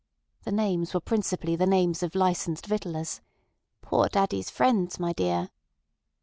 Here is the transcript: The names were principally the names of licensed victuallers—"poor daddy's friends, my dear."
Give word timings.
The 0.45 0.51
names 0.51 0.95
were 0.95 0.99
principally 0.99 1.55
the 1.55 1.67
names 1.67 2.01
of 2.01 2.15
licensed 2.15 2.65
victuallers—"poor 2.65 4.09
daddy's 4.09 4.49
friends, 4.49 4.99
my 4.99 5.13
dear." 5.13 5.51